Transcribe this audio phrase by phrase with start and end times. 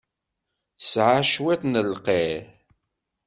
[0.79, 2.43] Tesɛa cwiṭ n lqir.